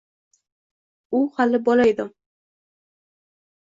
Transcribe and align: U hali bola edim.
U 1.19 1.21
hali 1.39 1.61
bola 1.69 1.85
edim. 1.93 2.11